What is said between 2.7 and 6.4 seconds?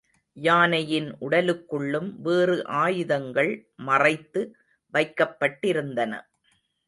ஆயுதங்கள் மறைத்து வைக்கப்பட்டிருந்தன.